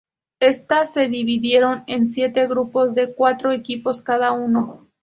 [0.39, 4.87] Estas se dividieron en siete grupos de cuatro equipos cada uno.